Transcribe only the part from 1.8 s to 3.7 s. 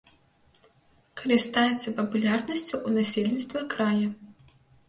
папулярнасцю ў насельніцтва